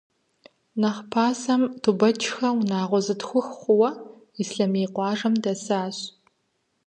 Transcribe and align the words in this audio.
Нэхъ 0.79 1.03
пасэм, 1.11 1.61
Тубэчхэ 1.81 2.47
унагъуэ 2.59 2.99
зытхух 3.05 3.47
хъууэ, 3.59 3.89
Ислъэмей 4.41 4.87
къуажэм 4.95 5.35
дэсащ. 5.43 5.97